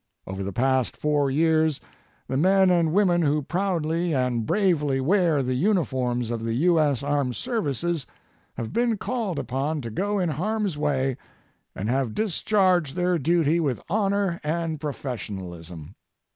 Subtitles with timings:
[0.25, 1.79] Over the past 4 years,
[2.27, 7.03] the men and women who proudly and bravely wear the uniforms of the U.S.
[7.03, 8.07] armed services
[8.57, 11.17] have been called upon to go in harm's way
[11.75, 15.93] and have discharged their duty with honor and professionalism.